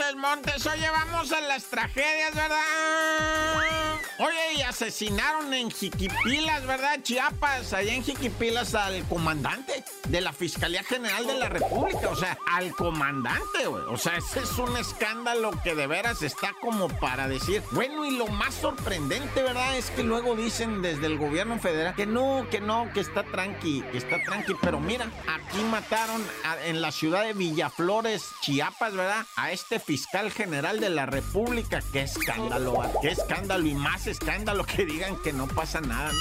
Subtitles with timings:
[0.00, 0.66] Montes, Montes.
[0.66, 3.19] Oye, vamos a las tragedias, ¿verdad?
[4.20, 7.00] Oye, y asesinaron en Jiquipilas, ¿verdad?
[7.02, 12.10] Chiapas, allá en Jiquipilas al comandante de la Fiscalía General de la República.
[12.10, 13.82] O sea, al comandante, güey.
[13.88, 17.62] O sea, ese es un escándalo que de veras está como para decir.
[17.70, 19.78] Bueno, y lo más sorprendente, ¿verdad?
[19.78, 23.80] Es que luego dicen desde el gobierno federal que no, que no, que está tranqui,
[23.90, 24.52] que está tranqui.
[24.60, 26.22] Pero mira, aquí mataron
[26.66, 29.24] en la ciudad de Villaflores, Chiapas, ¿verdad?
[29.36, 31.80] A este fiscal general de la República.
[31.90, 36.10] Qué escándalo, qué escándalo y más escándalo que digan que no pasa nada.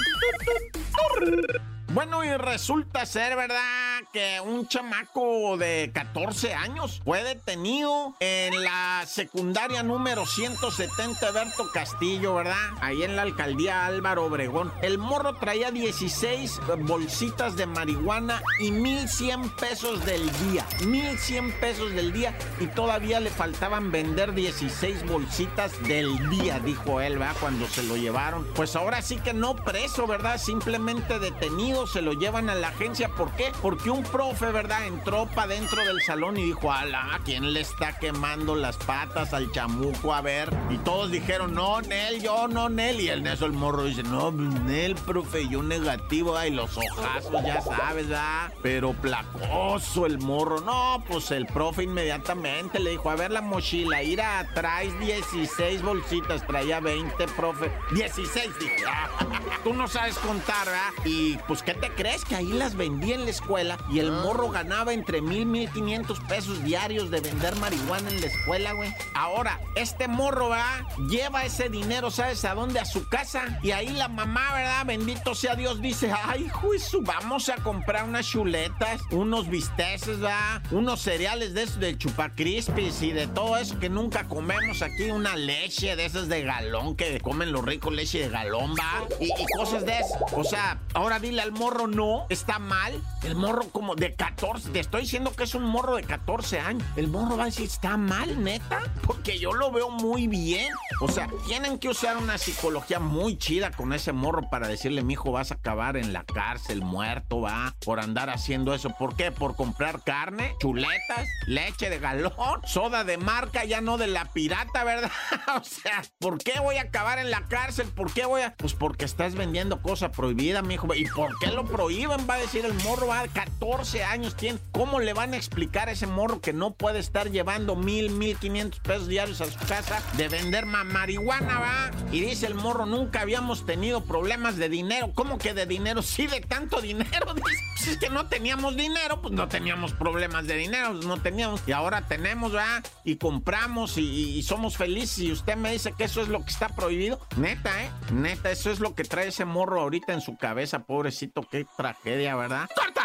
[1.92, 3.89] Bueno, y resulta ser, ¿verdad?
[4.12, 12.36] Que un chamaco de 14 años fue detenido en la secundaria número 170 Berto Castillo,
[12.36, 12.56] ¿verdad?
[12.82, 14.72] Ahí en la alcaldía Álvaro Obregón.
[14.82, 20.66] El morro traía 16 bolsitas de marihuana y 1100 pesos del día.
[20.86, 27.18] 1100 pesos del día y todavía le faltaban vender 16 bolsitas del día, dijo él,
[27.18, 27.36] ¿verdad?
[27.40, 28.46] Cuando se lo llevaron.
[28.56, 30.40] Pues ahora sí que no preso, ¿verdad?
[30.40, 33.10] Simplemente detenido, se lo llevan a la agencia.
[33.10, 33.52] ¿Por qué?
[33.62, 34.88] Porque un un profe, ¿verdad?
[34.88, 39.52] Entró para dentro del salón y dijo, ala, ¿quién le está quemando las patas al
[39.52, 40.14] chamuco?
[40.14, 40.50] A ver.
[40.70, 43.02] Y todos dijeron, no, Nel, yo no, Nel.
[43.02, 46.38] Y el eso el morro dice, no, Nel, profe, yo negativo.
[46.38, 48.54] Ay, los ojazos, ya sabes, ¿verdad?
[48.62, 50.62] Pero placoso el morro.
[50.62, 56.48] No, pues el profe inmediatamente le dijo, a ver la mochila, ira, traes 16 bolsitas,
[56.48, 57.70] traía 20, profe.
[57.94, 58.84] 16, dije,
[59.66, 60.92] tú no sabes contar, ¿verdad?
[61.04, 62.24] Y pues, ¿qué te crees?
[62.24, 66.20] Que ahí las vendí en la escuela y el morro ganaba entre mil, mil quinientos
[66.22, 68.94] pesos diarios de vender marihuana en la escuela, güey.
[69.16, 70.82] Ahora, este morro, ¿verdad?
[71.10, 72.80] Lleva ese dinero, ¿sabes a dónde?
[72.80, 73.60] A su casa.
[73.64, 74.86] Y ahí la mamá, ¿verdad?
[74.86, 80.62] Bendito sea Dios, dice, ay, juicio, vamos a comprar unas chuletas, unos bisteces, ¿verdad?
[80.72, 85.10] Unos cereales de esos de chupacrispis y de todo eso que nunca comemos aquí.
[85.10, 89.08] Una leche de esas de galón que comen los ricos, leche de galón, ¿va?
[89.20, 90.18] Y, y cosas de eso.
[90.34, 93.02] O sea, ahora dile al morro, no, está mal.
[93.24, 94.70] El morro como de 14.
[94.70, 96.84] Te estoy diciendo que es un morro de 14 años.
[96.96, 98.82] El morro va a decir, ¿está mal, neta?
[99.06, 100.70] Porque yo lo veo muy bien.
[101.02, 105.14] O sea, tienen que usar una psicología muy chida con ese morro para decirle, mi
[105.14, 108.90] hijo, vas a acabar en la cárcel, muerto, va, por andar haciendo eso.
[108.90, 109.32] ¿Por qué?
[109.32, 112.34] Por comprar carne, chuletas, leche de galón,
[112.66, 115.12] soda de marca, ya no de la pirata, ¿verdad?
[115.56, 117.88] o sea, ¿por qué voy a acabar en la cárcel?
[117.88, 118.56] ¿Por qué voy a...?
[118.56, 120.94] Pues porque estás vendiendo cosa prohibida, mi hijo.
[120.94, 122.28] ¿Y por qué lo prohíben?
[122.30, 124.60] Va a decir el morro, va, 14 años tiene.
[124.72, 128.38] ¿Cómo le van a explicar a ese morro que no puede estar llevando mil, mil
[128.38, 131.92] quinientos pesos diarios a su casa de vender marihuana, va?
[132.12, 135.12] Y dice el morro, nunca habíamos tenido problemas de dinero.
[135.14, 136.02] ¿Cómo que de dinero?
[136.02, 137.34] Sí, de tanto dinero.
[137.40, 141.22] Dice, pues es que no teníamos dinero, pues no teníamos problemas de dinero, pues no
[141.22, 141.62] teníamos.
[141.66, 145.20] Y ahora tenemos, va, y compramos y, y somos felices.
[145.20, 147.20] Y usted me dice que eso es lo que está prohibido.
[147.38, 147.90] Neta, ¿eh?
[148.12, 151.42] Neta, eso es lo que trae ese morro ahorita en su cabeza, pobrecito.
[151.50, 152.70] Qué tragedia, ¿verdad?
[152.76, 152.99] ¡Corta!